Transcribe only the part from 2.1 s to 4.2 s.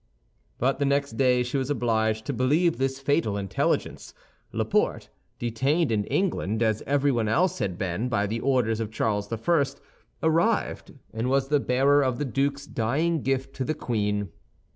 to believe this fatal intelligence;